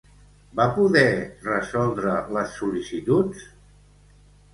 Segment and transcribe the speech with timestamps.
[0.59, 1.03] Va poder
[1.47, 3.45] resoldre les sol·licituds?